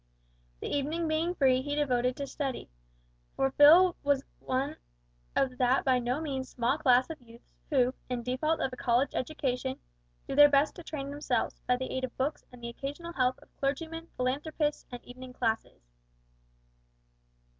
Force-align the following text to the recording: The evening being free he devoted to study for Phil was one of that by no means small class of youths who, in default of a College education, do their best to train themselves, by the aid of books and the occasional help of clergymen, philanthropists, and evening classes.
The 0.61 0.67
evening 0.67 1.07
being 1.07 1.35
free 1.35 1.61
he 1.61 1.75
devoted 1.75 2.15
to 2.15 2.25
study 2.25 2.71
for 3.35 3.51
Phil 3.51 3.95
was 4.01 4.25
one 4.39 4.77
of 5.35 5.59
that 5.59 5.85
by 5.85 5.99
no 5.99 6.19
means 6.19 6.49
small 6.49 6.79
class 6.79 7.11
of 7.11 7.21
youths 7.21 7.53
who, 7.69 7.93
in 8.09 8.23
default 8.23 8.59
of 8.61 8.73
a 8.73 8.77
College 8.77 9.13
education, 9.13 9.79
do 10.27 10.33
their 10.35 10.49
best 10.49 10.73
to 10.77 10.83
train 10.83 11.11
themselves, 11.11 11.61
by 11.67 11.77
the 11.77 11.93
aid 11.95 12.03
of 12.03 12.17
books 12.17 12.43
and 12.51 12.63
the 12.63 12.69
occasional 12.69 13.13
help 13.13 13.37
of 13.43 13.55
clergymen, 13.57 14.07
philanthropists, 14.17 14.87
and 14.91 15.05
evening 15.05 15.33
classes. 15.33 15.83